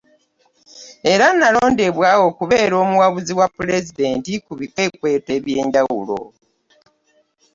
Era 1.13 1.25
n'alondebwa 1.33 2.09
okubeera 2.27 2.75
omuwabuzi 2.83 3.33
wa 3.39 3.47
Pulezidenti 3.55 4.31
ku 4.45 4.51
bikwekweto 4.59 5.29
ebyenjawulo 5.37 6.19